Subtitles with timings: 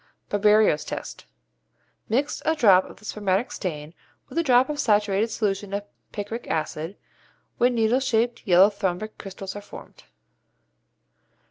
[0.29, 1.25] Barberio's Test.
[2.09, 3.93] Mix a drop of the spermatic stain
[4.29, 6.97] with a drop of a saturated solution of picric acid,
[7.59, 10.05] when needle shaped yellow rhombic crystals are formed.